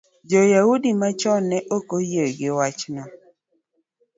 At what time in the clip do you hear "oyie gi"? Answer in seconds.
1.97-2.49